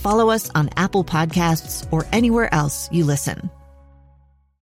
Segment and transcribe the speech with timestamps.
[0.00, 3.50] follow us on Apple Podcasts, or anywhere else you listen.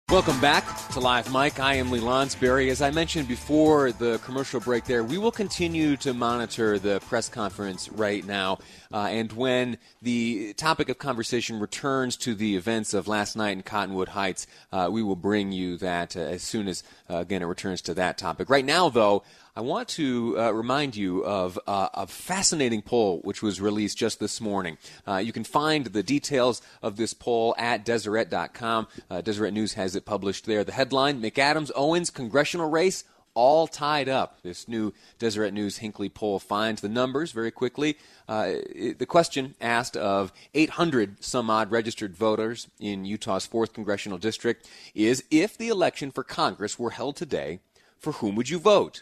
[0.10, 1.60] Welcome back to Live Mic.
[1.60, 2.70] I am Lee Lonsberry.
[2.70, 7.28] As I mentioned before the commercial break there, we will continue to monitor the press
[7.28, 8.60] conference right now.
[8.90, 13.64] Uh, and when the topic of conversation returns to the events of last night in
[13.64, 17.46] Cottonwood Heights, uh, we will bring you that uh, as soon as, uh, again, it
[17.46, 18.50] returns to that topic.
[18.50, 19.24] Right now, though,
[19.58, 24.20] I want to uh, remind you of uh, a fascinating poll which was released just
[24.20, 24.78] this morning.
[25.08, 28.88] Uh, you can find the details of this poll at Deseret.com.
[29.10, 30.64] Uh, Deseret News has it published there.
[30.64, 34.44] The headline McAdams Owens congressional race all tied up.
[34.44, 37.98] This new Deseret News Hinckley poll finds the numbers very quickly.
[38.30, 44.20] Uh, it, the question asked of 800 some odd registered voters in Utah's 4th congressional
[44.20, 47.60] district is if the election for Congress were held today,
[47.98, 49.02] for whom would you vote?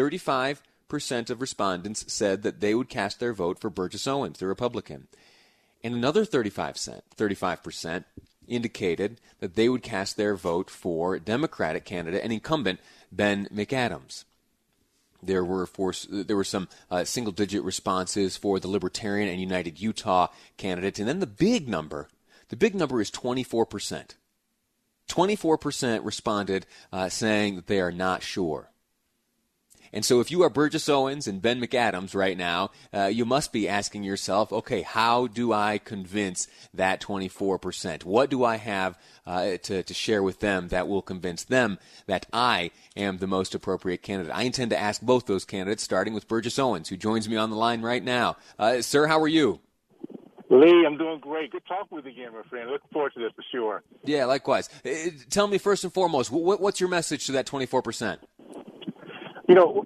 [0.00, 5.08] 35% of respondents said that they would cast their vote for Burgess Owens, the Republican.
[5.84, 8.04] And another 35 35%
[8.48, 12.80] indicated that they would cast their vote for Democratic candidate and incumbent
[13.12, 14.24] Ben McAdams.
[15.22, 15.68] There were
[16.08, 21.06] there were some uh, single digit responses for the Libertarian and United Utah candidates, and
[21.06, 22.08] then the big number,
[22.48, 24.16] the big number is 24 percent.
[25.08, 28.70] 24% responded uh, saying that they are not sure.
[29.92, 33.52] And so, if you are Burgess Owens and Ben McAdams right now, uh, you must
[33.52, 38.04] be asking yourself, okay, how do I convince that 24%?
[38.04, 42.26] What do I have uh, to, to share with them that will convince them that
[42.32, 44.34] I am the most appropriate candidate?
[44.34, 47.50] I intend to ask both those candidates, starting with Burgess Owens, who joins me on
[47.50, 48.36] the line right now.
[48.58, 49.60] Uh, sir, how are you?
[50.50, 51.52] Lee, I'm doing great.
[51.52, 52.68] Good talking with you again, my friend.
[52.70, 53.82] Looking forward to this for sure.
[54.04, 54.68] Yeah, likewise.
[54.84, 58.18] Uh, tell me first and foremost, what's your message to that 24%?
[59.50, 59.84] You know,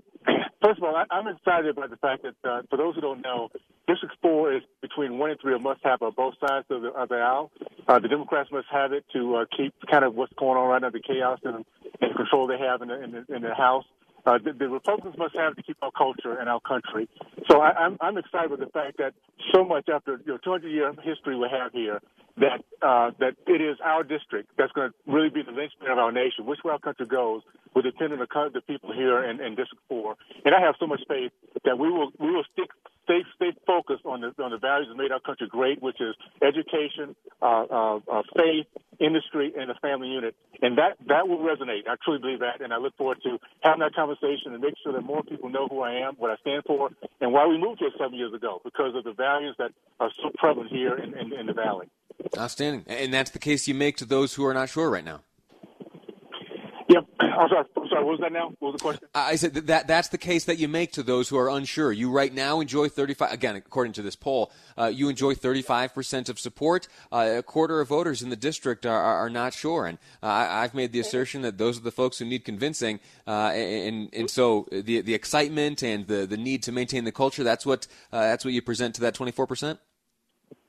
[0.62, 3.22] first of all, I, am excited about the fact that, uh, for those who don't
[3.22, 3.48] know,
[3.88, 6.88] District 4 is between 1 and 3 a must have on both sides of the,
[6.88, 7.50] of the aisle.
[7.88, 10.82] Uh, the Democrats must have it to uh, keep kind of what's going on right
[10.82, 11.64] now, the chaos and,
[12.02, 13.86] and control they have in the, in the, in the House.
[14.26, 17.08] Uh, the, the Republicans must have to keep our culture and our country.
[17.50, 19.14] So I, I'm, I'm excited with the fact that
[19.54, 22.02] so much after you know 200 year history we have here,
[22.36, 25.98] that uh, that it is our district that's going to really be the linchpin of
[25.98, 26.46] our nation.
[26.46, 27.42] Which way our country goes
[27.74, 30.16] will depend on the, the people here in, in District Four.
[30.44, 31.32] And I have so much faith
[31.64, 32.70] that we will we will stick
[33.04, 36.14] stay stay focused on the on the values that made our country great, which is
[36.42, 38.66] education, uh, uh, uh, faith,
[38.98, 40.34] industry, and the family unit.
[40.60, 41.86] And that that will resonate.
[41.88, 44.92] I truly believe that, and I look forward to having that conversation and make sure
[44.92, 46.90] that more people know who I am, what I stand for,
[47.20, 50.30] and why we moved here seven years ago because of the values that are so
[50.36, 51.86] prevalent here in, in, in the valley.
[52.38, 55.20] Outstanding, and that's the case you make to those who are not sure right now.
[56.88, 57.04] Yep.
[57.18, 57.64] I'm sorry.
[57.76, 58.04] I'm sorry.
[58.04, 58.52] What was that now?
[58.58, 59.08] What was the question?
[59.14, 61.92] I said that, that that's the case that you make to those who are unsure.
[61.92, 63.32] You right now enjoy 35.
[63.32, 66.86] Again, according to this poll, uh, you enjoy 35 percent of support.
[67.10, 70.26] Uh, a quarter of voters in the district are, are, are not sure, and uh,
[70.26, 73.00] I've made the assertion that those are the folks who need convincing.
[73.26, 77.42] Uh, and and so the the excitement and the the need to maintain the culture.
[77.42, 79.80] That's what uh, that's what you present to that 24 percent.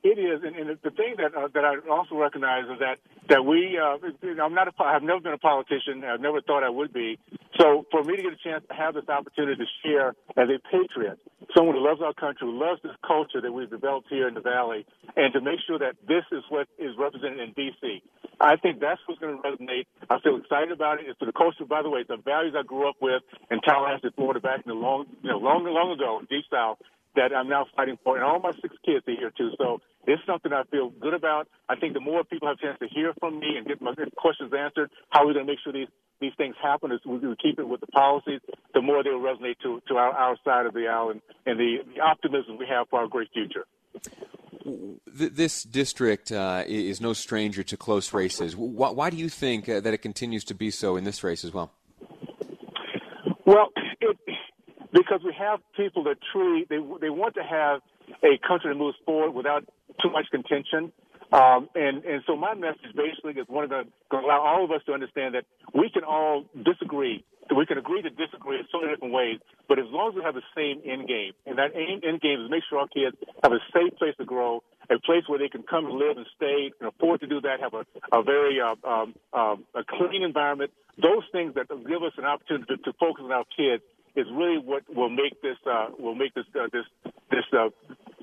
[0.06, 3.44] It is, and, and the thing that uh, that I also recognize is that that
[3.44, 3.74] we.
[3.74, 3.98] Uh,
[4.38, 4.68] I'm not.
[4.68, 6.04] A, I've never been a politician.
[6.04, 7.18] I've never thought I would be.
[7.58, 10.62] So for me to get a chance to have this opportunity to share as a
[10.70, 11.18] patriot,
[11.56, 14.40] someone who loves our country, who loves this culture that we've developed here in the
[14.40, 14.86] valley,
[15.16, 18.00] and to make sure that this is what is represented in D.C.
[18.38, 19.86] I think that's what's going to resonate.
[20.08, 21.06] I feel excited about it.
[21.08, 21.64] It's for the culture.
[21.64, 24.78] By the way, the values I grew up with in Tallahassee, Florida, back in the
[24.78, 26.78] long, you know, long, long ago, deep south
[27.16, 29.50] that I'm now fighting for, and all my six kids are here too.
[29.58, 31.48] So it's something I feel good about.
[31.68, 33.94] I think the more people have a chance to hear from me and get my
[34.16, 37.58] questions answered, how we're going to make sure these these things happen is we keep
[37.58, 38.40] it with the policies,
[38.72, 41.58] the more they will resonate to to our, our side of the aisle and, and
[41.58, 43.66] the, the optimism we have for our great future.
[45.06, 48.56] This district uh, is no stranger to close races.
[48.56, 51.44] Why, why do you think uh, that it continues to be so in this race
[51.44, 51.72] as well?
[53.44, 53.68] Well,
[54.00, 54.18] it,
[54.96, 57.80] because we have people that truly they they want to have
[58.24, 59.64] a country that moves forward without
[60.00, 60.92] too much contention.
[61.32, 63.82] Um, and, and so my message basically is one of the,
[64.12, 65.44] to allow all of us to understand that
[65.74, 67.24] we can all disagree.
[67.54, 69.38] We can agree to disagree in so many different ways,
[69.68, 72.50] but as long as we have the same end game, and that end game is
[72.50, 75.62] make sure our kids have a safe place to grow, a place where they can
[75.62, 78.74] come and live and stay, and afford to do that, have a, a very uh,
[78.86, 80.70] um, um, a clean environment.
[81.00, 83.82] Those things that give us an opportunity to, to focus on our kids
[84.16, 86.84] is really what will make this uh, will make this uh, this
[87.30, 87.68] this uh,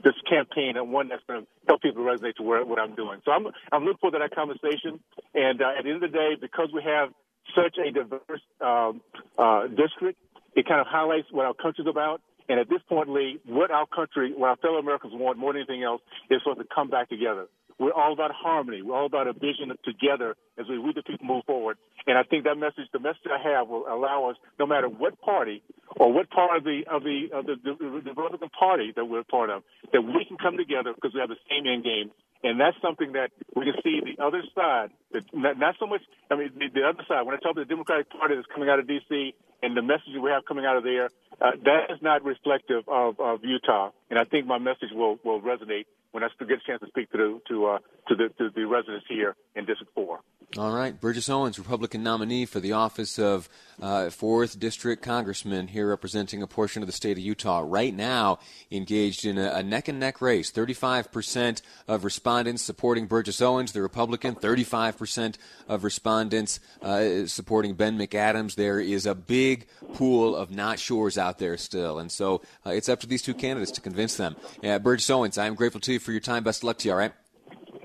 [0.04, 3.22] this campaign and one that's going to help people resonate to where, what I'm doing.
[3.24, 5.00] So I'm I'm looking forward to that conversation.
[5.34, 7.10] And uh, at the end of the day, because we have
[7.56, 9.02] such a diverse um,
[9.38, 10.20] uh, district,
[10.56, 12.22] it kind of highlights what our country's about.
[12.50, 15.62] And at this point, Lee, what our country, what our fellow Americans want more than
[15.62, 17.48] anything else, is for us to come back together.
[17.80, 18.82] We're all about harmony.
[18.82, 21.78] We're all about a vision together as we, we the people move forward.
[22.06, 25.20] And I think that message, the message I have, will allow us, no matter what
[25.22, 25.64] party
[25.96, 29.24] or what part of the of the of the, the, the Republican Party that we're
[29.24, 32.12] part of, that we can come together because we have the same end game.
[32.44, 34.92] And that's something that we can see the other side,
[35.32, 37.72] not, not so much, I mean, the, the other side, when I talk about the
[37.72, 39.34] Democratic Party that's coming out of D.C.
[39.64, 41.10] and the message we have coming out of there,
[41.42, 43.90] uh, that is not reflective of, of Utah.
[44.10, 47.12] And I think my message will, will resonate when I get a chance to speak
[47.12, 47.78] to the to uh,
[48.08, 50.20] to the to the residents here in District Four.
[50.56, 53.50] All right, Burgess Owens, Republican nominee for the office of
[53.82, 57.64] uh, fourth district congressman, here representing a portion of the state of Utah.
[57.66, 58.38] Right now,
[58.70, 60.52] engaged in a, neck and neck race.
[60.52, 64.36] Thirty-five percent of respondents supporting Burgess Owens, the Republican.
[64.36, 68.54] Thirty-five percent of respondents uh, supporting Ben McAdams.
[68.54, 69.53] There is a big
[69.94, 73.34] pool of not sures out there still, and so uh, it's up to these two
[73.34, 74.36] candidates to convince them.
[74.62, 76.44] Yeah, Burgess Owens, I am grateful to you for your time.
[76.44, 76.94] Best of luck to you.
[76.94, 77.14] All right.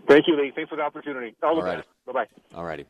[0.09, 0.53] Thank you, Lee.
[0.55, 1.35] Thanks for the opportunity.
[1.43, 1.77] All, all the right.
[1.79, 1.89] best.
[2.07, 2.27] Bye bye.
[2.55, 2.87] All righty.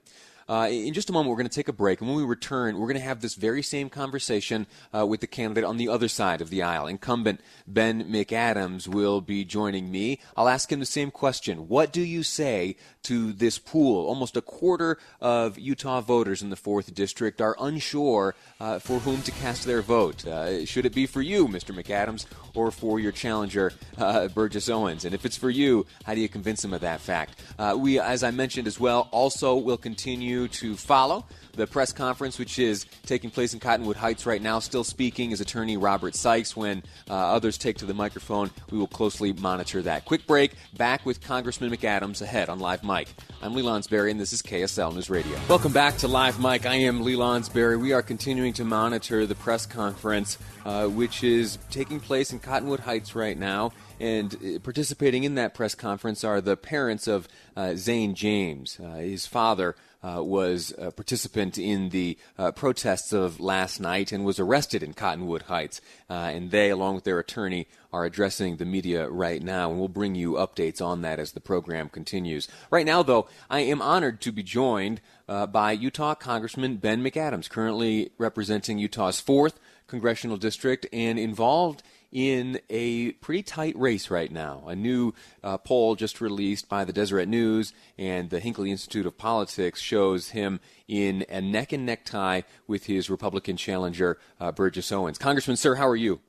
[0.49, 2.79] Uh, in just a moment, we're going to take a break, and when we return,
[2.79, 4.67] we're going to have this very same conversation
[4.97, 6.87] uh, with the candidate on the other side of the aisle.
[6.87, 10.21] Incumbent Ben McAdams will be joining me.
[10.39, 14.07] I'll ask him the same question: What do you say to this pool?
[14.07, 19.21] Almost a quarter of Utah voters in the fourth district are unsure uh, for whom
[19.23, 20.27] to cast their vote.
[20.27, 21.77] Uh, should it be for you, Mr.
[21.79, 22.25] McAdams,
[22.55, 25.05] or for your challenger, uh, Burgess Owens?
[25.05, 27.39] And if it's for you, how do you convince them of that fact?
[27.59, 31.25] Uh, we, as I mentioned as well, also will continue to follow
[31.59, 34.61] the press conference, which is taking place in Cottonwood Heights right now.
[34.61, 36.57] Still speaking is attorney Robert Sykes.
[36.57, 40.05] When uh, others take to the microphone, we will closely monitor that.
[40.05, 40.53] Quick break.
[40.77, 43.09] Back with Congressman McAdams ahead on Live Mic.
[43.43, 45.37] I'm Lee Lonsberry, and this is KSL News Radio.
[45.49, 46.65] Welcome back to Live Mic.
[46.65, 47.79] I am Lee Lonsberry.
[47.79, 52.81] We are continuing to monitor the press conference, uh, which is taking place in Cottonwood
[52.81, 53.73] Heights right now.
[54.01, 57.27] And uh, participating in that press conference are the parents of
[57.57, 58.79] uh, Zane James.
[58.79, 64.25] Uh, his father uh, was a participant in the uh, protests of last night and
[64.25, 65.81] was arrested in Cottonwood Heights.
[66.09, 69.89] Uh, and they, along with their attorney, are addressing the media right now, and we'll
[69.89, 72.47] bring you updates on that as the program continues.
[72.71, 77.49] Right now, though, I am honored to be joined uh, by Utah Congressman Ben McAdams,
[77.49, 79.55] currently representing Utah's 4th
[79.89, 84.63] congressional district and involved in a pretty tight race right now.
[84.67, 85.13] A new
[85.43, 90.31] uh, poll just released by the Deseret News and the Hinckley Institute of Politics shows
[90.31, 95.19] him in a neck and neck tie with his Republican challenger, uh, Burgess Owens.
[95.19, 96.21] Congressman, sir, how are you?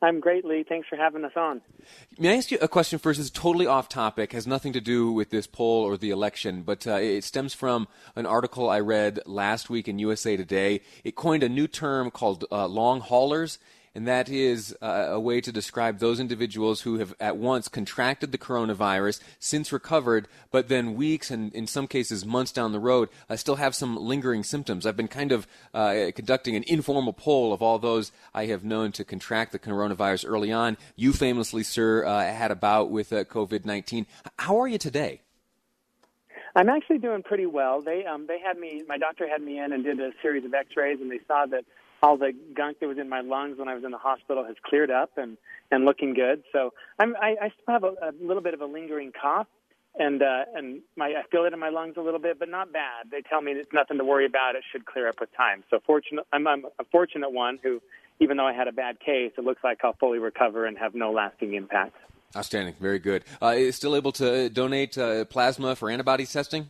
[0.00, 0.64] I'm great, Lee.
[0.68, 1.60] Thanks for having us on.
[2.20, 3.18] May I ask you a question first?
[3.18, 6.86] It's totally off topic, has nothing to do with this poll or the election, but
[6.86, 10.82] uh, it stems from an article I read last week in USA Today.
[11.02, 13.58] It coined a new term called uh, long haulers
[13.94, 18.32] and that is uh, a way to describe those individuals who have at once contracted
[18.32, 23.08] the coronavirus, since recovered, but then weeks and in some cases months down the road
[23.28, 24.86] uh, still have some lingering symptoms.
[24.86, 28.92] I've been kind of uh, conducting an informal poll of all those I have known
[28.92, 30.76] to contract the coronavirus early on.
[30.96, 34.06] You famously, sir, uh, had a bout with uh, COVID 19.
[34.38, 35.20] How are you today?
[36.54, 37.82] I'm actually doing pretty well.
[37.82, 38.82] They um, they had me.
[38.88, 41.64] My doctor had me in and did a series of X-rays, and they saw that
[42.02, 44.56] all the gunk that was in my lungs when I was in the hospital has
[44.64, 45.36] cleared up and
[45.70, 46.42] and looking good.
[46.52, 49.46] So I'm I, I still have a, a little bit of a lingering cough,
[49.98, 52.72] and uh, and my I feel it in my lungs a little bit, but not
[52.72, 53.10] bad.
[53.10, 54.54] They tell me it's nothing to worry about.
[54.54, 55.64] It should clear up with time.
[55.70, 57.80] So fortunate, I'm, I'm a fortunate one who,
[58.20, 60.94] even though I had a bad case, it looks like I'll fully recover and have
[60.94, 61.96] no lasting impact.
[62.36, 63.24] Outstanding, very good.
[63.40, 66.68] Uh, still able to donate uh, plasma for antibodies testing?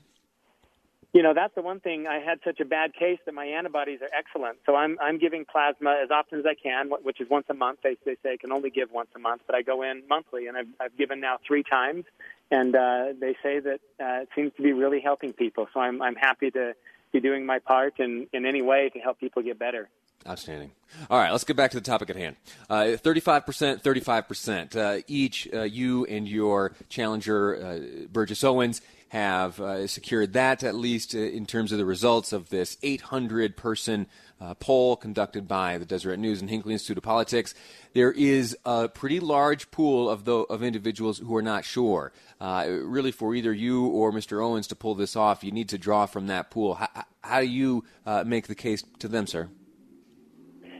[1.13, 4.01] You know that's the one thing I had such a bad case that my antibodies
[4.03, 4.59] are excellent.
[4.67, 7.81] So I'm I'm giving plasma as often as I can, which is once a month.
[7.83, 10.47] They they say I can only give once a month, but I go in monthly,
[10.47, 12.05] and I've I've given now three times,
[12.51, 15.69] and uh, they say that uh, it seems to be really helping people.
[15.73, 16.75] So I'm I'm happy to
[17.13, 19.89] be doing my part in in any way to help people get better.
[20.27, 20.73] Outstanding.
[21.09, 22.37] All right, let's get back to the topic at hand.
[22.69, 24.75] Uh, thirty-five percent, thirty-five percent.
[24.75, 30.75] Uh, each, uh, you and your challenger, uh, Burgess Owens, have uh, secured that, at
[30.75, 34.07] least uh, in terms of the results of this 800 person
[34.41, 37.55] uh, poll conducted by the Deseret News and Hinckley Institute of Politics.
[37.95, 42.13] There is a pretty large pool of, the, of individuals who are not sure.
[42.41, 44.45] Uh, really, for either you or Mr.
[44.45, 46.75] Owens to pull this off, you need to draw from that pool.
[46.75, 46.89] How,
[47.23, 49.49] how do you uh, make the case to them, sir?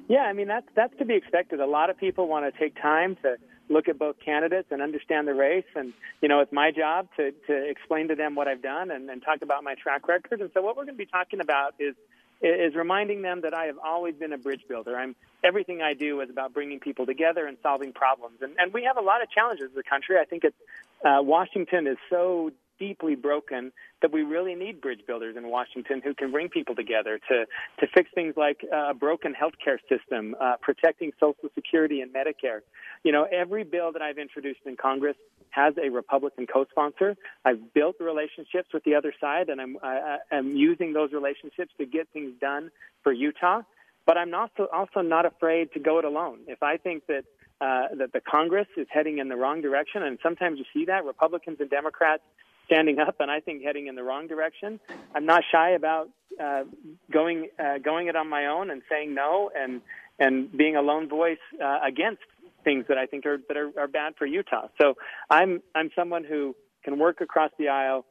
[0.09, 1.61] Yeah, I mean that's that's to be expected.
[1.61, 3.37] A lot of people want to take time to
[3.69, 5.67] look at both candidates and understand the race.
[5.75, 9.11] And, you know, it's my job to, to explain to them what I've done and,
[9.11, 10.41] and talk about my track record.
[10.41, 11.95] And so what we're going to be talking about is,
[12.41, 14.97] is reminding them that I have always been a bridge builder.
[14.97, 18.39] I'm everything I do is about bringing people together and solving problems.
[18.41, 20.17] And, and we have a lot of challenges as a country.
[20.21, 20.57] I think it's,
[21.05, 26.15] uh, Washington is so deeply broken that we really need bridge builders in Washington who
[26.15, 27.45] can bring people together to,
[27.81, 32.61] to fix things like a broken healthcare system, uh, protecting Social Security and Medicare.
[33.05, 35.17] You know, every bill that I've introduced in Congress
[35.51, 37.17] has a Republican co-sponsor.
[37.45, 41.87] I've built relationships with the other side, and I'm, I, I'm using those relationships to
[41.87, 42.71] get things done
[43.03, 43.63] for Utah.
[44.07, 46.39] But I'm also also not afraid to go it alone.
[46.47, 47.25] If I think that
[47.61, 51.05] uh, that the Congress is heading in the wrong direction, and sometimes you see that
[51.05, 52.23] Republicans and Democrats
[52.71, 54.79] standing up and I think heading in the wrong direction.
[55.15, 56.11] I'm not shy about
[56.41, 56.65] uh,
[57.11, 59.81] going uh, going it on my own and saying no and
[60.19, 62.23] and being a lone voice uh, against
[62.65, 64.69] things that I think are that are, are bad for Utah.
[64.81, 64.95] So
[65.31, 68.05] I'm I'm someone who can work across the aisle,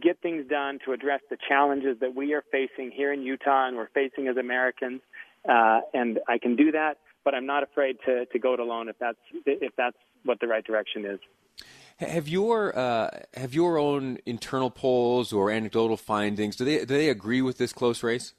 [0.00, 3.76] get things done to address the challenges that we are facing here in Utah and
[3.76, 5.00] we're facing as Americans,
[5.48, 6.98] uh, and I can do that.
[7.24, 10.46] But I'm not afraid to, to go it alone if that's if that's what the
[10.46, 11.18] right direction is.
[11.98, 17.08] Have your uh, have your own internal polls or anecdotal findings do they do they
[17.08, 18.34] agree with this close race?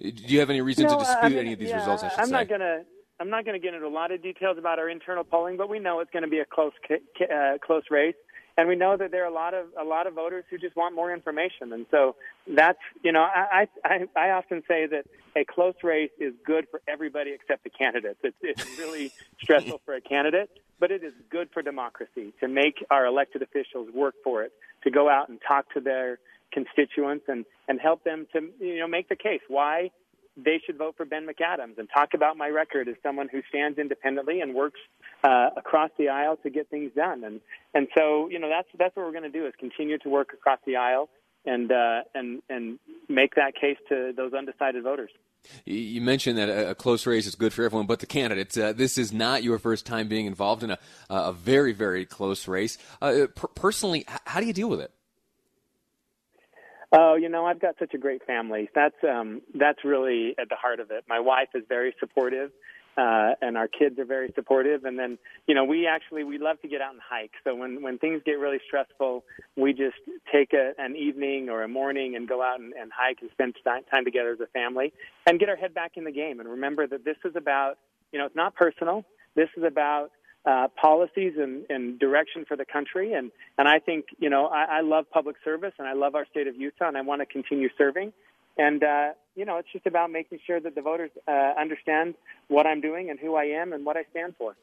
[0.00, 2.02] Do you have any reason no, to dispute I mean, any of these yeah, results?
[2.02, 2.30] I say.
[2.30, 2.82] not gonna
[3.18, 5.68] I'm not going to get into a lot of details about our internal polling, but
[5.68, 8.14] we know it's going to be a close uh, close race,
[8.58, 10.76] and we know that there are a lot of a lot of voters who just
[10.76, 15.44] want more information, and so that's you know I I, I often say that a
[15.44, 18.18] close race is good for everybody except the candidates.
[18.22, 22.84] It's, it's really stressful for a candidate, but it is good for democracy to make
[22.90, 24.52] our elected officials work for it,
[24.84, 26.18] to go out and talk to their
[26.52, 29.90] constituents and, and help them to you know make the case why
[30.36, 33.78] they should vote for Ben McAdams and talk about my record as someone who stands
[33.78, 34.80] independently and works
[35.24, 37.24] uh, across the aisle to get things done.
[37.24, 37.40] And
[37.74, 40.32] and so you know that's that's what we're going to do is continue to work
[40.34, 41.08] across the aisle
[41.46, 45.10] and uh, and and make that case to those undecided voters.
[45.64, 48.56] You mentioned that a close race is good for everyone but the candidates.
[48.56, 52.48] Uh, this is not your first time being involved in a, a very, very close
[52.48, 52.78] race.
[53.00, 54.90] Uh, per- personally, how do you deal with it?
[56.92, 58.68] Oh, you know, I've got such a great family.
[58.74, 61.04] That's um, that's really at the heart of it.
[61.08, 62.50] My wife is very supportive
[62.96, 64.84] uh, and our kids are very supportive.
[64.84, 67.32] And then, you know, we actually we love to get out and hike.
[67.44, 69.24] So when when things get really stressful,
[69.56, 69.96] we just
[70.32, 73.54] take a, an evening or a morning and go out and, and hike and spend
[73.64, 74.92] time together as a family
[75.26, 76.40] and get our head back in the game.
[76.40, 77.78] And remember that this is about,
[78.12, 79.04] you know, it's not personal.
[79.34, 80.10] This is about
[80.46, 83.12] uh, policies and, and direction for the country.
[83.12, 86.24] And, and I think, you know, I, I love public service and I love our
[86.26, 88.12] state of Utah and I want to continue serving.
[88.58, 92.14] And, uh, you know, it's just about making sure that the voters uh, understand
[92.48, 94.56] what I'm doing and who I am and what I stand for.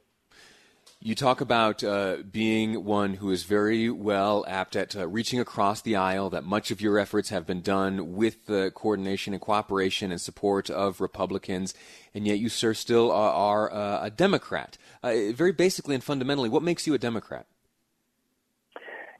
[1.05, 5.81] You talk about uh, being one who is very well apt at uh, reaching across
[5.81, 10.11] the aisle, that much of your efforts have been done with the coordination and cooperation
[10.13, 11.73] and support of Republicans,
[12.13, 14.77] and yet you, sir, still are, are uh, a Democrat.
[15.03, 17.47] Uh, very basically and fundamentally, what makes you a Democrat?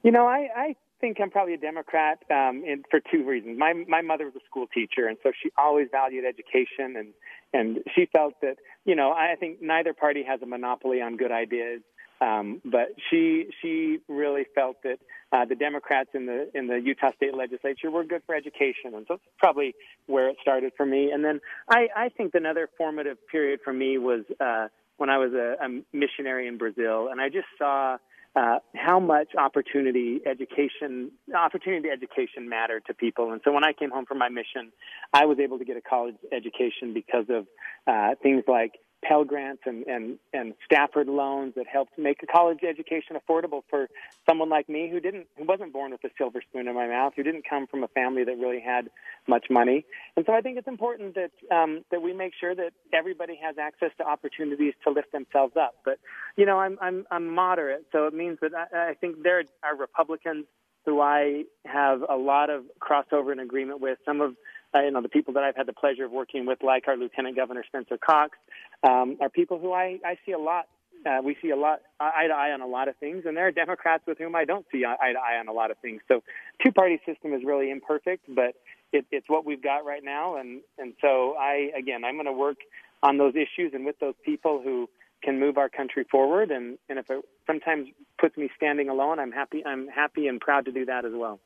[0.02, 3.58] You know, I, I think I'm probably a Democrat um, in, for two reasons.
[3.58, 7.08] My my mother was a school teacher, and so she always valued education, and
[7.52, 11.32] and she felt that you know I think neither party has a monopoly on good
[11.32, 11.80] ideas.
[12.20, 14.98] Um, but she she really felt that
[15.32, 19.04] uh, the Democrats in the in the Utah State Legislature were good for education, and
[19.08, 19.74] so that's probably
[20.06, 21.10] where it started for me.
[21.10, 25.32] And then I, I think another formative period for me was uh, when I was
[25.32, 27.98] a, a missionary in Brazil, and I just saw
[28.36, 33.32] uh, how much opportunity education opportunity education mattered to people.
[33.32, 34.72] And so when I came home from my mission,
[35.12, 37.46] I was able to get a college education because of
[37.86, 38.72] uh, things like
[39.06, 43.88] Pell Grants and, and, and Stafford loans that helped make college education affordable for
[44.28, 47.12] someone like me who didn't who wasn't born with a silver spoon in my mouth,
[47.14, 48.88] who didn't come from a family that really had
[49.28, 49.84] much money.
[50.16, 53.56] And so I think it's important that um, that we make sure that everybody has
[53.58, 55.74] access to opportunities to lift themselves up.
[55.84, 55.98] But
[56.36, 59.76] you know, I'm I'm, I'm moderate, so it means that I, I think there are
[59.76, 60.46] Republicans
[60.84, 63.98] who I have a lot of crossover and agreement with.
[64.04, 64.34] Some of
[64.74, 66.96] uh, you know the people that I've had the pleasure of working with, like our
[66.96, 68.38] Lieutenant Governor Spencer Cox,
[68.82, 70.66] um, are people who I, I see a lot.
[71.06, 73.46] Uh, we see a lot eye to eye on a lot of things, and there
[73.46, 76.00] are Democrats with whom I don't see eye to eye on a lot of things.
[76.08, 76.22] So,
[76.64, 78.54] two party system is really imperfect, but
[78.92, 82.32] it, it's what we've got right now, and and so I again I'm going to
[82.32, 82.58] work
[83.02, 84.88] on those issues and with those people who
[85.24, 86.50] can move our country forward.
[86.50, 87.88] And, and if it sometimes
[88.20, 89.64] puts me standing alone, I'm happy.
[89.64, 91.40] I'm happy and proud to do that as well.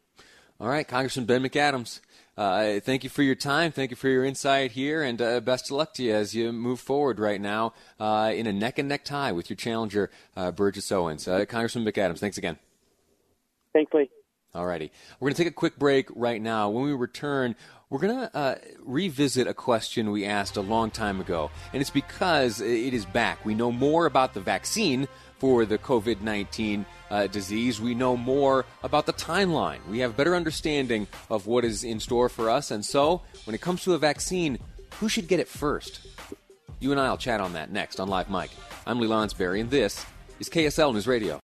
[0.61, 2.01] All right, Congressman Ben McAdams,
[2.39, 3.73] uh, thank you for your time.
[3.73, 6.53] Thank you for your insight here, and uh, best of luck to you as you
[6.53, 10.53] move forward right now uh, in a neck and neck tie with your challenger, uh,
[10.53, 11.27] Burgess Owens.
[11.27, 12.57] Uh, Congressman McAdams, thanks again.
[13.73, 14.09] Thanks, Lee.
[14.55, 14.93] All righty.
[15.19, 16.71] We're going to take a quick break right now.
[16.71, 17.57] When we return,
[17.91, 18.55] we're going to uh,
[18.85, 23.45] revisit a question we asked a long time ago, and it's because it is back.
[23.45, 27.81] We know more about the vaccine for the COVID 19 uh, disease.
[27.81, 29.79] We know more about the timeline.
[29.89, 32.71] We have better understanding of what is in store for us.
[32.71, 34.59] And so, when it comes to a vaccine,
[35.01, 36.07] who should get it first?
[36.81, 38.51] You and I will chat on that next on Live Mic.
[38.87, 40.05] I'm Lee Lonsberry, and this
[40.39, 41.41] is KSL News Radio.